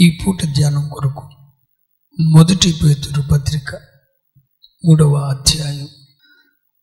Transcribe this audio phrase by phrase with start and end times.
[0.00, 1.28] ఈ పూట ధ్యానం కొరకు
[2.20, 3.74] మొదటి పేతురు పత్రిక
[4.84, 5.88] మూడవ అధ్యాయం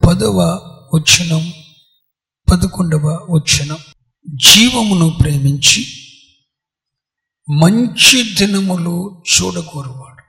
[0.08, 0.40] పదవ
[0.94, 1.52] వచనం
[2.52, 3.78] పదకొండవ వచనం.
[4.36, 5.86] జీవమును ప్రేమించి
[7.62, 10.24] మంచి దినములు చూడగోరువాడు.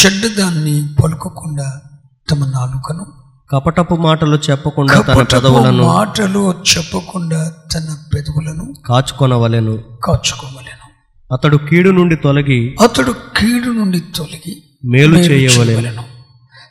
[0.00, 1.82] చెడ్డదాన్ని పలుకకుండా
[2.30, 3.06] తమ నాలుకను
[3.52, 9.82] కపటపు మాటలు చెప్పకుండా తన పెదవులను మాటలు చెప్పకుండా తన పెదవులను కాచుకొనవలెను.
[10.04, 10.83] కాచుకోవలెను.
[11.32, 16.04] అతడు కీడు నుండి తొలగి అతడు కీడు నుండి తొలగి మేలు చేయవలెను.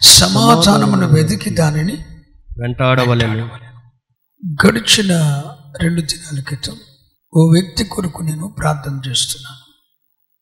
[0.01, 1.93] సమాధానమును వెతికి దానిని
[2.59, 3.49] వెంటాడవలెను.
[4.65, 5.43] గడిచిన
[5.81, 6.77] రెండు దినాల క్రితం
[7.35, 9.73] ఓ వ్యక్తి కొరకు నేను ప్రార్థన చేస్తున్నాను.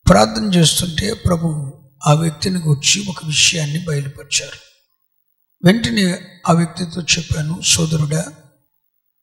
[0.10, 1.74] ప్రార్థన చేస్తుంటే ప్రభు
[2.08, 4.60] ఆ వ్యక్తిని గురించి ఒక విషయాన్ని బయలుపరిచారు.
[5.66, 8.26] వెంటనే ఆ వ్యక్తితో చెప్పాను సోదరుడా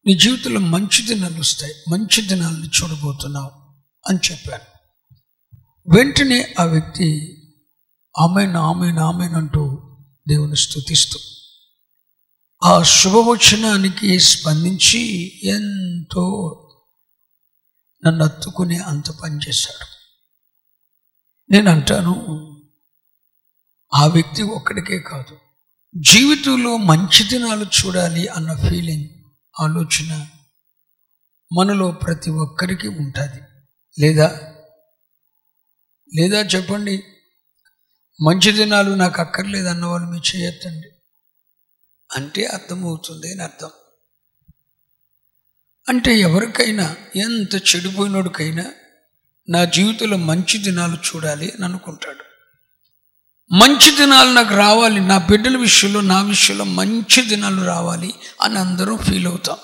[0.06, 1.74] నీ జీవితంలో మంచి దినాలు వస్తాయి.
[1.90, 3.50] మంచి దినాలను చూడబోతున్నావు
[4.08, 4.77] అని చెప్పాను.
[5.88, 7.08] వెంటనే ఆ వ్యక్తి
[8.18, 9.62] ఆమెన్ ఆమెన్ ఆమెన్ అంటూ
[10.28, 11.18] దేవుని స్తుతిస్తూ
[12.62, 15.02] ఆ శుభవచనానికి స్పందించి
[15.48, 16.24] ఎంతో
[18.06, 19.86] నన్ను అత్తుకునే అంత పనిచేశాడు
[21.50, 22.14] నేను అంటాను
[23.94, 25.36] ఆ వ్యక్తి ఒక్కడికే కాదు
[26.00, 29.08] జీవితంలో మంచి దినాలు చూడాలి అన్న ఫీలింగ్
[29.60, 30.26] ఆలోచన
[31.52, 33.42] మనలో ప్రతి ఒక్కరికి ఉంటుంది.
[34.00, 34.40] లేదా
[36.16, 37.04] లేదా చెప్పండి
[38.22, 40.88] మంచి దినాలు నాకు అక్కర్లేదు అన్న వాళ్ళు మీరు చేయొద్దండి.
[42.16, 43.70] అంటే అర్థమవుతుంది అని అర్థం.
[45.88, 48.64] అంటే ఎవరికైనా ఎంత చెడిపోయినోడికైనా
[49.48, 52.24] నా జీవితంలో మంచి దినాలు చూడాలి అని అనుకుంటాడు.
[53.54, 59.26] మంచి దినాలు నాకు రావాలి నా బిడ్డల విషయంలో నా విషయంలో మంచి దినాలు రావాలి అని అందరూ ఫీల్
[59.26, 59.56] అవుతాం.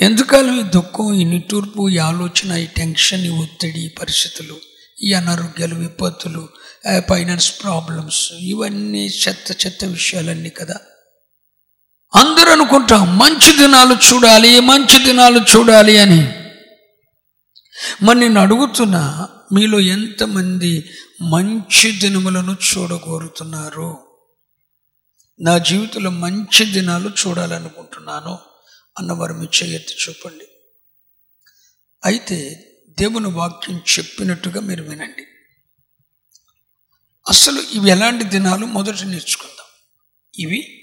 [0.00, 4.60] ఎందుకాలం ఈ దుఃఖం ఈ నిట్టూర్పు ఈ ఆలోచన ఈ టెన్షన్ ఈ ఒత్తిడి ఈ పరిస్థితులు
[5.04, 6.48] ఈ అనారోగ్యాలు విపత్తులు
[7.08, 10.80] ఫైనాన్స్ ప్రాబ్లమ్స్ ఇవన్నీ చెత్త చెత్త విషయాలన్నీ కదా.
[12.14, 16.32] అందరూ అనుకుంటాం మంచి దినాలు చూడాలి మంచి దినాలు చూడాలి అని.
[18.02, 20.90] మరి నేను అడుగుతున్నా మీలో ఎంతమంది
[21.22, 23.98] మంచి దినములను చూడగోరుతున్నారు?
[25.40, 28.38] నా జీవితంలో మంచి దినాలు చూడాలనుకుంటున్నాను
[28.98, 30.44] అన్నవారు మీ చేయెత్తి చూపండి.
[32.04, 32.65] అయితే
[32.98, 35.26] దేవుని వాక్యం చెప్పినట్టుగా మీరు వినండి.
[37.28, 38.66] అసలు ఇవి ఎలాంటి దినాలు?
[38.66, 39.66] మొదట నేర్చుకుందాం.
[40.38, 40.82] ఇవి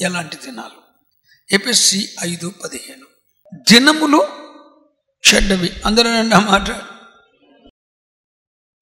[0.00, 0.82] ఎలాంటి దినాలు?
[1.54, 3.06] ఎపిఎస్సి ఐదు పదిహేను.
[3.72, 4.28] దినములు
[5.28, 5.70] చెడ్డవి.
[5.84, 6.70] అందరూ ఆ మాట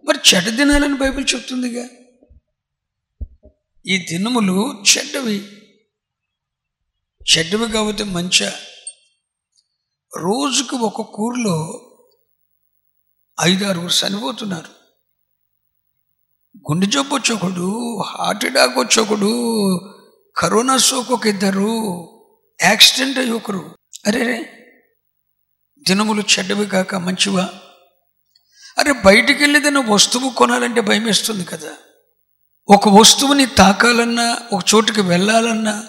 [0.05, 1.89] మరి చెడ్డ దినాలని బైబిల్ చెప్తుందిగా?
[3.87, 5.57] ఈ దినములు చెడ్డవి.
[7.39, 8.51] చెడ్డవి కాబట్టి మంచిగా
[10.17, 11.87] రోజుకు ఒక కూరలో
[13.41, 14.81] ఐదారుగురు చనిపోతున్నారు.
[16.57, 19.31] గుండె జబ్బు వచ్చొకడు హార్ట్ అటాక్ వచ్చొకడు
[20.37, 21.71] కరోనా సోకు ఒక ఇద్దరు
[22.63, 23.77] యాక్సిడెంట్ అయ్యి ఒకరు.
[24.07, 24.57] అరే
[25.89, 27.49] దినములు చెడ్డవి కాక మంచివా?
[28.79, 31.73] అరే బయటికి వెళ్ళేదైనా వస్తువు కొనాలంటే భయం వేస్తుంది కదా.
[32.69, 35.87] ఒక వస్తువుని తాకాలన్నా ఒక చోటుకి వెళ్ళాలన్నా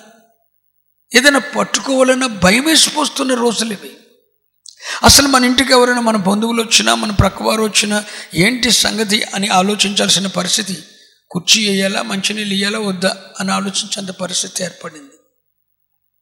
[1.16, 3.91] ఏదైనా పట్టుకోవాలన్నా భయం వేసిపోస్తున్న రోజులు ఇవి.
[5.04, 10.84] అసలు మన ఇంటికి ఎవరైనా మన బంధువులు వచ్చినా మన ప్రక్కవారు వచ్చినా ఏంటి సంగతి అని ఆలోచించాల్సిన పరిస్థితి?
[11.32, 15.12] కుర్చీ వేయాలా మంచినీళ్ళు వేయాలా వద్దా అని ఆలోచించేంత పరిస్థితి ఏర్పడింది.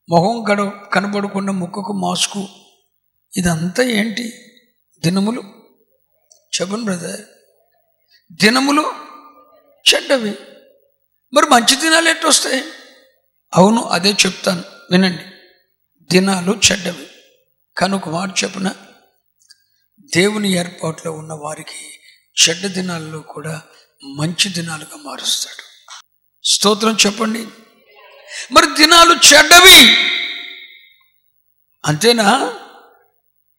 [0.10, 2.48] మొహం గడ కనబడకుండా ముక్కుకు మాస్కు.
[3.38, 4.34] ఇదంతా ఏంటి?
[5.04, 5.44] దినములు?
[6.62, 7.22] చెప్పను బ్రదర్.
[8.32, 8.92] దినములు
[9.94, 10.34] చెడ్డవి.
[11.34, 12.64] మరి మంచి దినాలు ఎట్టు వస్తాయి
[13.56, 14.64] అవును అదే చెప్తాను.
[14.92, 15.24] వినండి.
[16.04, 17.09] దినాలు చెడ్డవి.
[17.80, 18.72] కనుక మాట చెప్పున?
[20.16, 22.00] దేవుని ఏర్పాట్లో ఉన్న వారికి
[22.44, 23.62] చెడ్డ దినాల్లో కూడా
[24.04, 25.64] మంచి దినాలుగా మారుస్తాడు.
[26.44, 27.48] స్తోత్రం చెప్పండి.
[28.52, 29.98] మరి దినాలు చెడ్డవి.
[31.86, 32.54] అంతేనా?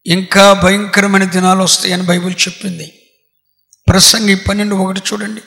[0.06, 3.10] ఇంకా భయంకరమైన దినాలు వస్తాయని బైబిల్ చెప్పింది.
[3.88, 5.40] ప్రసంగి పన్నెండు ఒకటి చూడండి.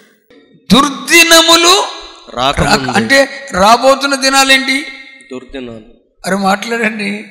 [0.72, 1.88] దుర్దినములు
[2.92, 4.82] అంటే రాబోతున్న దినాలేంటి?
[5.32, 5.94] దుర్దినాలు.
[6.26, 7.26] అరే మాట్లాడండి.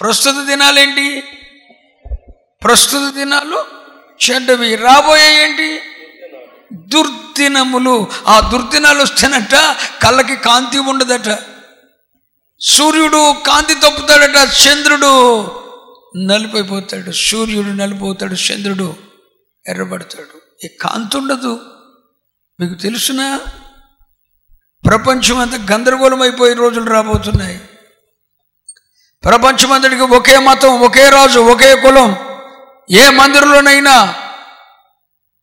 [0.00, 1.20] ప్రస్తుత దినాలేంటి?
[2.64, 3.64] ప్రస్తుత దినాలు
[4.24, 5.80] చెడ్డవి రాబోయే ఏంటి
[6.72, 8.06] దుర్దినములు.
[8.26, 11.38] ఆ దుర్దినాలు వస్తేనట కళ్ళకి కాంతి ఉండదట.
[12.60, 15.42] సూర్యుడు కాంతి తప్పుతాడట చంద్రుడు
[16.16, 17.12] నలిపోయిపోతాడు.
[17.12, 18.96] సూర్యుడు నలిపోతాడు చంద్రుడు
[19.68, 20.66] ఎర్రబడతాడు.
[20.66, 21.60] ఈ కాంతి ఉండదు.
[22.60, 23.40] మీకు తెలుసునా?
[24.86, 27.60] ప్రపంచం అంతా గందరగోళం అయిపోయే రోజులు రాబోతున్నాయి.
[29.26, 32.16] ప్రపంచమంతటికి ఒకే మతం ఒకే రాజు ఒకే కులం.
[32.90, 34.14] ఏ మందిరంలోనైనా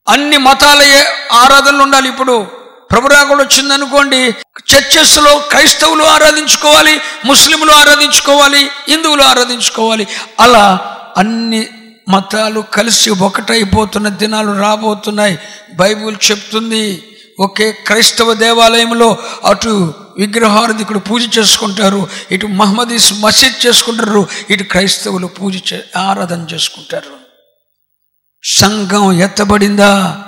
[0.10, 1.04] అన్ని మతాల ఏ-
[1.34, 2.10] ఆరాధనలు ఉండాలి.
[2.10, 2.48] ఇప్పుడు
[2.92, 4.36] ప్రభురాకుడు వచ్చిందనుకోండి
[4.76, 10.08] చర్చెస్లో క్రైస్తవులు ఆరాధించుకోవాలి ముస్లింలు ఆరాధించుకోవాలి హిందువులు ఆరాధించుకోవాలి.
[10.40, 11.68] అలా అన్ని
[12.10, 15.40] మతాలు కలిసి ఒకటైపోతున్న దినాలు రాబోతున్నాయి.
[15.76, 17.04] బైబిల్ చెప్తుంది
[17.40, 25.86] ఒకే క్రైస్తవ దేవాలయంలో అటు విగ్రహార్థికుడు పూజ చేసుకుంటారు ఇటు మహమ్మదీస్ మసీద్ చేసుకుంటారు ఇటు క్రైస్తవులు పూజ చే
[25.98, 27.24] ఆరాధన చేసుకుంటారు.
[28.44, 30.24] సంఘం ఎత్తబడిందా?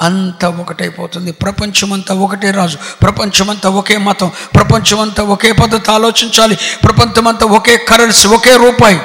[0.00, 1.32] అంతా ఒకటైపోతుంది.
[1.32, 9.00] ప్రపంచమంతా ఒకటే రాజు ప్రపంచమంతా ఒకే మతం ప్రపంచమంతా ఒకే పద్ధతి ఆలోచించాలి ప్రపంచమంతా ఒకే కరెన్సీ ఒకే రూపాయి.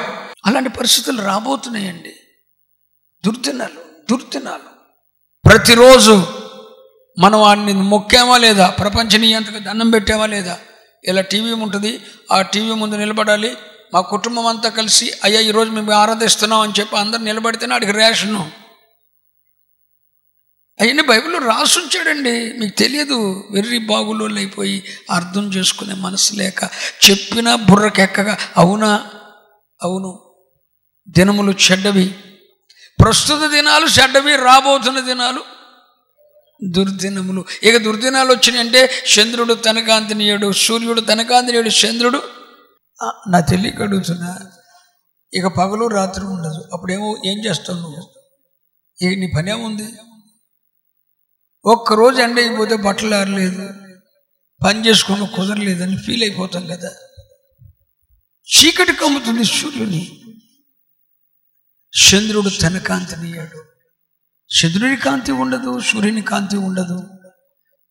[0.46, 2.14] అలాంటి పరిస్థితులు రాబోతున్నాయండి.
[3.26, 4.74] దుర్దినాలు దుర్దినాలు.
[5.48, 6.26] ప్రతిరోజు
[7.18, 8.70] మనం వాడిని మొక్కామా లేదా?
[8.70, 10.58] ప్రపంచనీయంతగా దండం పెట్టామా లేదా?
[11.04, 12.00] ఇలా టీవీ ఉంటుంది
[12.32, 13.56] ఆ టీవీ ముందు నిలబడాలి.
[13.94, 18.50] మా కుటుంబం అంతా కలిసి అయ్యా ఈరోజు మేము ఆరాధిస్తున్నాం అని చెప్పి అందరు నిలబడితేనే వాడికి రేషను.
[20.80, 22.52] అవన్నీ బైబిల్లో రాసి ఉంచాడండి.
[22.52, 26.64] మీకు తెలియదు వెర్రి బాగులో అయిపోయి అర్థం చేసుకునే మనసు లేక
[27.10, 29.10] చెప్పినా బుర్రకెక్కగా అవునా?
[29.82, 30.18] అవును.
[31.08, 32.14] దినములు చెడ్డవి.
[33.02, 35.53] ప్రస్తుత దినాలు చెడ్డవి రాబోతున్న దినాలు
[36.62, 37.44] దుర్దినములు.
[37.62, 42.22] ఇక దుర్దినాలు వచ్చినాయంటే చంద్రుడు తనకాంతనీయుడు సూర్యుడు తనకాంతనీయుడు చంద్రుడు?
[43.28, 44.38] నా తెలియక అడుగుతున్నా
[45.34, 46.64] ఇక పగలు రాత్రి ఉండదు.
[46.72, 48.14] అప్పుడేమో ఏం చేస్తావు నువ్వు?
[49.02, 49.88] ఇక నీ పని ఏముంది?
[51.64, 53.70] ఒక్కరోజు ఎండ అయిపోతే బట్టలు ఆరలేదు.
[54.64, 56.90] పని చేసుకుని కుదరలేదని ఫీల్ అయిపోతాం కదా.
[58.56, 60.20] చీకటి కమ్ముతుంది సూర్యుని.
[62.08, 63.73] చంద్రుడు తనకాంతనియుడు.
[64.50, 67.04] చంద్రుని కాంతి ఉండదు సూర్యుని కాంతి ఉండదు.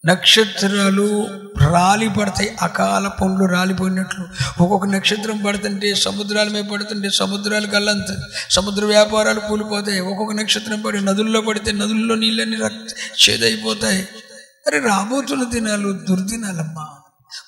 [0.05, 1.27] నక్షత్రాలు
[1.61, 4.27] రాలి పడతాయి అకాల పండ్లు రాలిపోయినట్లు.
[4.63, 8.17] ఒక్కొక్క నక్షత్రం పడుతుంటే సముద్రాల మీద పడుతుంటే సముద్రాలు కల్లంత
[8.49, 9.99] సముద్ర వ్యాపారాలు కూలిపోతాయి.
[9.99, 12.57] ఒక్కొక్క నక్షత్రం పడి నదుల్లో పడితే నదుల్లో నీళ్ళని
[13.29, 14.07] చేదైపోతాయి.
[14.67, 16.87] అరే రాబోతున్న దినాలు దుర్దినాలమ్మా.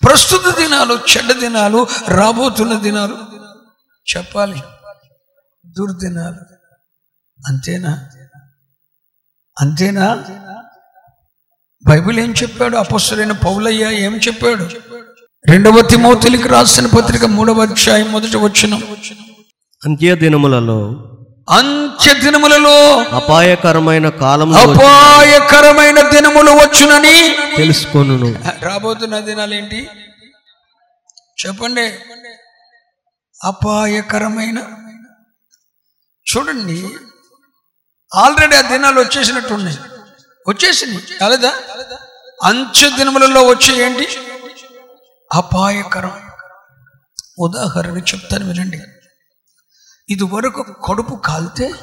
[0.03, 3.17] ప్రస్తుత దినాలు చెడ్డ దినాలు రాబోతున్న దినాలు.
[4.17, 4.63] చెప్పాలి.
[5.65, 6.39] దుర్దినాలు.
[7.47, 8.09] అంతేనా?
[9.61, 10.07] అంతేనా?
[11.87, 12.75] బైబిల్ ఏం చెప్పాడు?
[12.77, 14.65] అపస్తులైన పౌలయ్య ఏం చెప్పాడు?
[15.49, 18.73] రెండవ తిమోతులకి రాసిన పత్రిక మూడవ అధ్యాయం మొదటి వచ్చిన
[19.85, 20.79] అంత్య దినములలో
[21.49, 22.75] అంత్య దినములలో
[23.17, 27.17] అపాయకరమైన కాలము అపాయకరమైన దినములు వచ్చునని
[27.57, 28.29] తెలుసుకొనును.
[28.61, 29.89] రాబోతున్న దినాలు ఏంటి
[31.41, 31.85] చెప్పండి.
[33.43, 34.57] అపాయకరమైన
[36.27, 36.79] చూడండి.
[38.15, 39.79] ఆల్రెడీ ఆ దినాలు వచ్చేసినట్టున్నాయి
[40.47, 41.07] వచ్చేసింది.
[41.21, 41.51] కాలేదా?
[42.43, 44.07] అంచె దినములలో వచ్చే ఏంటి?
[45.33, 46.11] అపాయకరం.
[47.39, 48.81] ఉదాహరణ చెప్తాను వినండి.
[50.09, 51.73] ఇది వరకు కడుపు కాలితే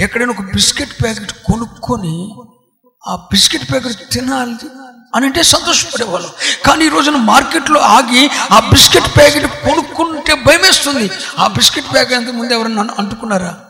[0.00, 2.34] ఎక్కడైనా ఒక బిస్కెట్ ప్యాకెట్ కొనుక్కొని
[3.08, 4.68] ఆ బిస్కెట్ ప్యాకెట్ తినాలి
[5.14, 6.30] అని అంటే సంతోషపడేవాళ్ళం.
[6.66, 11.10] కానీ ఈ రోజున మార్కెట్లో ఆగి ఆ బిస్కెట్ ప్యాకెట్ కొనుక్కుంటే భయమేస్తుంది.
[11.38, 13.60] ఆ బిస్కెట్ ప్యాకెట్ ముందు ఎవరన్నా అంటుకున్నారా?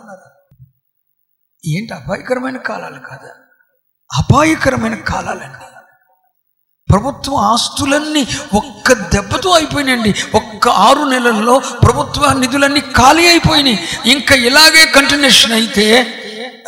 [1.67, 3.31] ఏంటి అపాయకరమైన కాలాలు కాదా.
[4.19, 5.65] అపాయకరమైన కాలాలండి
[6.93, 10.15] ప్రభుత్వ ఆస్తులన్నీ ఒక్క దెబ్బతో అయిపోయినాయండి.
[10.35, 13.89] ఒక్క ఆరు నెలల్లో ప్రభుత్వ నిధులన్నీ ఖాళీ అయిపోయినాయి.
[14.07, 15.87] ఇంకా ఇలాగే కంటిన్యూషన్ అయితే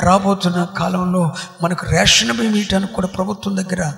[0.03, 3.93] రాబోతున్న కాలంలో మనకు రేషన్ బియ్యం ఇయటానికి కూడా ప్రభుత్వం దగ్గర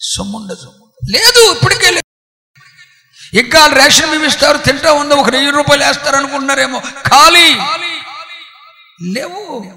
[0.00, 0.72] సొమ్ముండదు.
[1.10, 2.08] లేదు ఇప్పటికే లేదు.
[3.38, 5.14] ఇంకా రేషన్ బియ్యం ఇస్తారు తింటా ఉందో?
[5.16, 7.54] ఒక వెయ్యి రూపాయలు వేస్తారు అనుకుంటున్నారేమో ఖాళీ.
[9.02, 9.72] లేవు.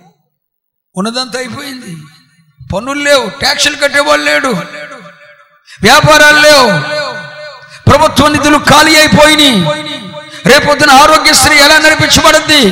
[0.96, 1.98] ఉన్నదంతా అయిపోయింది.
[2.76, 3.30] పన్నులు లేవు.
[3.30, 4.48] ట్యాక్సులు కట్టేవాళ్ళు లేడు.
[5.82, 6.68] వ్యాపారాలు లేవు.
[7.90, 9.64] ప్రభుత్వ నిధులు ఖాళీ అయిపోయినాయి.
[10.46, 12.72] రేపొద్దున ఆరోగ్యశ్రీ ఎలా నడిపించబడింది?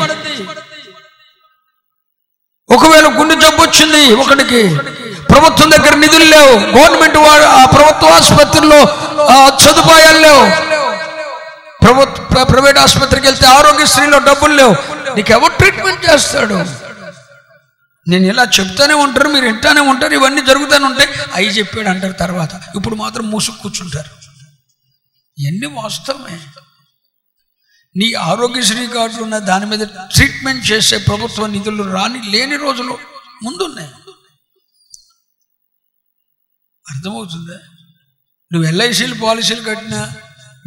[2.76, 4.76] ఒకవేళ గుండె జబ్బు వచ్చింది ఒకటికి
[5.24, 6.78] ప్రభుత్వం దగ్గర నిధులు లేవు.
[6.78, 8.86] గవర్నమెంట్ ఆ ప్రభుత్వ ఆసుపత్రుల్లో
[9.60, 10.70] సదుపాయాలు లేవు.
[11.86, 14.89] ప్రభుత్వ ప్రైవేట్ ఆసుపత్రికి వెళ్తే ఆరోగ్యశ్రీలో డబ్బులు లేవు.
[15.16, 16.54] నీకు ఎవరు ట్రీట్మెంట్ చేస్తాడు?
[18.10, 21.10] నేను ఇలా చెప్తానే ఉంటారు మీరు వింటానే ఉంటారు ఇవన్నీ జరుగుతూనే ఉంటాయి.
[21.34, 22.54] అవి చెప్పాడు అంటారు తర్వాత.
[22.76, 24.10] ఇప్పుడు మాత్రం మూసుకు కూర్చుంటారు.
[25.38, 26.40] ఇవన్నీ వాస్తవమే.
[27.96, 32.98] నీ ఆరోగ్యశ్రీ కార్డు ఉన్న దాని మీద ట్రీట్మెంట్ చేసే ప్రభుత్వ నిధులు రాని లేని రోజులు
[33.44, 33.88] ముందున్నాయి.
[36.90, 37.60] అర్థమవుతుందా?
[38.54, 40.12] నువ్వు ఎల్ఐసీలు పాలసీలు కట్టినా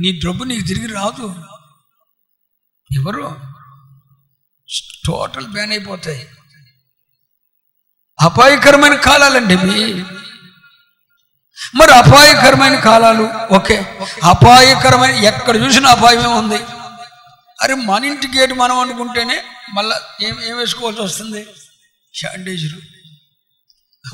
[0.01, 1.35] నీ డబ్బు నీకు తిరిగి రాదు.
[3.01, 3.52] ఎవరు?
[5.07, 6.29] టోటల్ బ్యాన్ అయిపోతాయి.
[8.21, 10.05] అపాయకరమైన కాలాలండి ఇవి.
[11.75, 13.77] మరి అపాయకరమైన కాలాలు ఓకే.
[14.25, 16.65] అపాయకరమైన ఎక్కడ చూసినా అపాయమే ఉంది.
[17.63, 19.43] అరే మన ఇంటి గేటు మనం అనుకుంటేనే
[19.75, 21.47] మళ్ళా ఏం ఏం వేసుకోవాల్సి వస్తుంది?
[22.15, 22.81] శాండేజరు.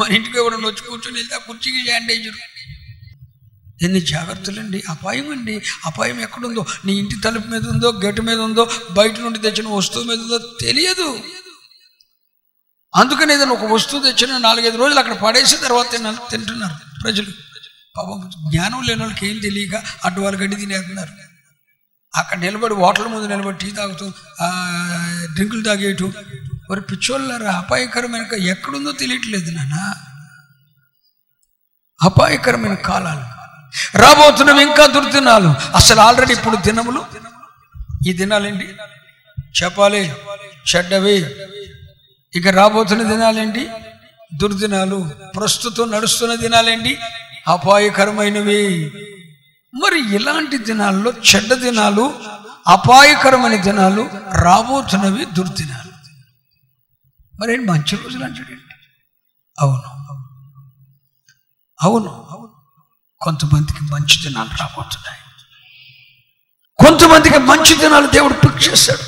[0.00, 2.34] మన ఇంటికి ఎవరైనా వచ్చి కూర్చొని వెళ్తే ఆ కుర్చీకి శానిటైజర్
[3.82, 4.82] ఎన్ని జాగ్రత్తలండి.
[4.88, 6.66] అపాయం అండి అపాయం ఎక్కడుందో?
[6.84, 11.20] నీ ఇంటి తలుపు మీద ఉందో గేటు మీద ఉందో బయట నుండి తెచ్చిన వస్తువు మీద ఉందో తెలియదు.
[12.96, 15.90] అందుకని ఏదైనా ఒక వస్తువు తెచ్చిన నాలుగైదు రోజులు అక్కడ పడేసి తర్వాత
[16.30, 17.30] తింటున్నారు ప్రజలు.
[17.96, 21.12] పాపం జ్ఞానం లేని వాళ్ళకి ఏం తెలియక అటు వాళ్ళు గడ్డి తినేస్తున్నారు.
[22.16, 24.12] అక్కడ నిలబడి హోటల్ ముందు నిలబడి టీ తాగుతూ
[25.34, 26.12] డ్రింకులు తాగేటు.
[26.70, 29.94] మరి పిచ్చోళ్ళారా అపాయకరమైన ఎక్కడుందో తెలియట్లేదు నాన్న.
[32.02, 33.37] అపాయకరమైన కాలాలు.
[33.94, 35.54] రాబోతున్నవి ఇంకా దుర్దినాలు.
[35.76, 37.04] అసలు ఆల్రెడీ ఇప్పుడు దినములు.
[38.06, 38.74] ఈ దినాలేంటి?
[39.62, 40.12] చెప్పాలి.
[40.76, 41.26] చెడ్డవి.
[42.34, 43.68] ఇక రాబోతున్న దినాలేంటి?
[44.34, 45.10] దుర్దినాలు.
[45.36, 46.98] ప్రస్తుతం నడుస్తున్న దినాలేంటి?
[47.48, 48.92] అపాయకరమైనవి.
[49.74, 52.20] మరి ఇలాంటి దినాల్లో చెడ్డ దినాలు
[52.66, 55.92] అపాయకరమైన దినాలు రాబోతున్నవి దుర్దినాలు.
[57.40, 58.74] మరి మంచి రోజులు అంటాడండి
[59.60, 59.98] అవును.
[61.82, 62.27] అవును.
[63.20, 65.18] కొంతమందికి మంచి దినాలు రాబోతున్నాయి.
[66.78, 69.04] కొంతమందికి మంచి దినాలు దేవుడు పిక్ చేశాడు.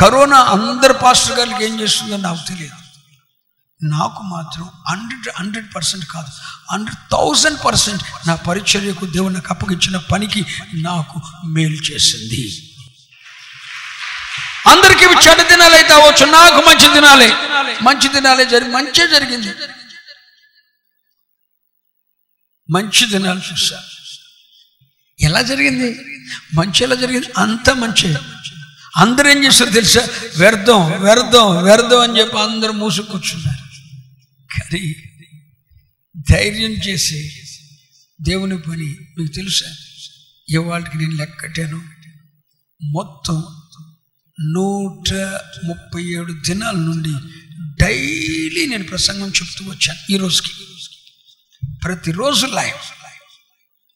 [0.00, 2.74] కరోనా అందరు పాస్టర్ గారికి ఏం చేస్తుందో నాకు తెలియదు.
[3.82, 6.26] నాకు మాత్రం హండ్రెడ్ హండ్రెడ్ పర్సెంట్ కాదు
[6.72, 12.70] హండ్రెడ్ థౌజండ్ పర్సెంట్ నా పరిచర్యకు దేవుడు నాకు అప్పగించిన పనికి నాకు మేలు చేసింది.
[14.66, 16.26] అందరికీ ఇవి చెడ్డ దినాలు అయితే అవ్వచ్చు.
[16.26, 17.32] నాకు మంచి దినాలే.
[17.82, 19.48] మంచి దినాలే జరిగి మంచే జరిగింది.
[22.70, 23.82] మంచి దినాలు చూసా
[25.20, 25.98] ఎలా జరిగింది?
[26.54, 27.26] మంచి ఎలా జరిగింది?
[27.36, 28.14] అంత మంచి.
[28.96, 30.08] అందరూ ఏం చేశారు తెలుసా?
[30.38, 33.64] వ్యర్థం వ్యర్థం వ్యర్థం అని చెప్పి అందరూ మూసుకొచ్చున్నారు.
[34.54, 34.94] కానీ
[36.30, 37.30] ధైర్యం చేసి
[38.22, 39.66] దేవుని పని మీకు తెలుసా?
[40.48, 41.82] ఇవాళకి నేను లెక్కటాను.
[42.82, 43.44] మొత్తం
[44.52, 45.14] నూట
[45.64, 47.12] ముప్పై ఏడు దినాల నుండి
[47.80, 50.50] డైలీ నేను ప్రసంగం చెప్తూ వచ్చాను ఈ రోజుకి.
[51.84, 53.02] ప్రతిరోజు లైవ్.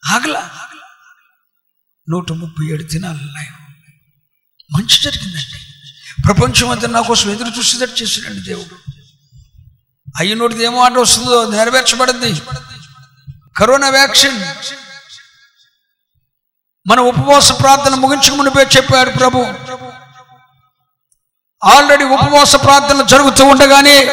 [0.07, 0.51] ఆగలా?
[2.09, 3.53] నూట ముప్పై ఏడు దినాలు లైవ్.
[4.75, 5.59] మంచి జరిగిందండి.
[6.23, 8.93] ప్రపంచం అంతా నా కోసం ఎదురు చూసేటట్టు చేశాడండి దేవుడు.
[10.19, 12.43] అయ్యనోటిది ఏమో ఆట వస్తుందో నెరవేర్చబడింది.
[13.57, 14.45] Corona vaccine.
[16.91, 19.43] మన ఉపవాస ప్రార్థన ముగించకమునిపే చెప్పాడు ప్రభు.
[21.65, 24.07] ఆల్రెడీ ఉపవాస ప్రార్థనలు జరుగుతూ ఉండగానే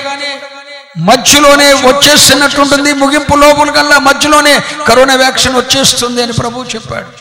[0.97, 2.93] మధ్యలోనే వచ్చేస్తున్నట్టుంటుంది.
[2.93, 7.11] ముగింపు లోపల కల్లా మధ్యలోనే కరోనా వ్యాక్సిన్ వచ్చేస్తుంది అని ప్రభు చెప్పాడు.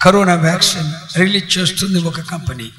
[0.00, 2.72] కరోనా వ్యాక్సిన్ రిలీజ్ చేస్తుంది ఒక కంపెనీ.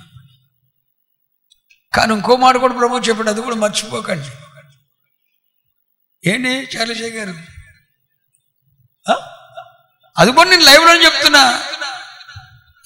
[1.93, 4.29] కానీ ఇంకో మాట కూడా ప్రభు చెప్పాడు అది కూడా మర్చిపోకండి.
[6.29, 7.35] ఏంటి చాలజయ్ గారు?
[10.17, 11.63] అది కూడా నేను లైవ్లో చెప్తున్నా.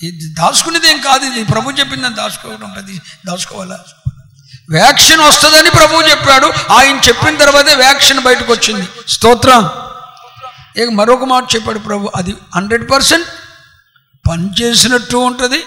[0.03, 1.43] ఇది దాచుకునేది ఏం కాదు ఇది.
[1.43, 3.83] ప్రభు చెప్పిందని దాచుకోవడం ప్రతి దాచుకోవాలా?
[4.69, 6.45] వ్యాక్సిన్ వస్తుందని ప్రభువు చెప్పాడు.
[6.71, 9.69] ఆయన చెప్పిన తర్వాతే వ్యాక్సిన్ బయటకు వచ్చింది స్తోత్రం.
[10.83, 12.11] ఇక మరొక మాట చెప్పాడు ప్రభు.
[12.15, 13.27] అది హండ్రెడ్ పర్సెంట్
[14.29, 15.63] పనిచేసినట్టు ఉంటుంది.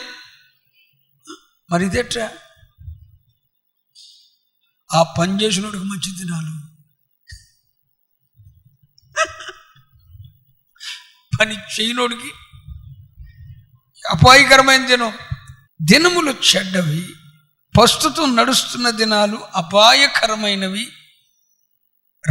[1.70, 2.30] మరి ఇదేట్రా
[4.94, 6.62] ఆ పని చేసినోడికి మంచి దినాలు.
[11.40, 12.32] పని చేయనోడికి
[14.10, 15.12] అపాయకరమైన దినం.
[15.82, 17.14] దినములు చెడ్డవి.
[17.76, 20.88] ప్రస్తుతం నడుస్తున్న దినాలు అపాయకరమైనవి.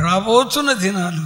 [0.03, 1.25] రాబోతున్న దినాలు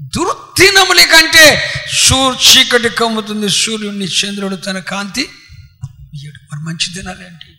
[0.00, 3.48] దుర్దినముల కంటే సూర్ చీకటి కమ్ముతుంది.
[3.48, 5.20] సూర్యుడిని చంద్రుడు తన కాంతి.
[6.14, 7.57] ఇయ్యడు మరి మంచి దినాలు ఏంటి?